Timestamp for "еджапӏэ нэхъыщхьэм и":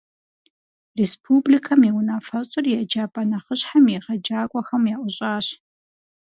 2.81-3.91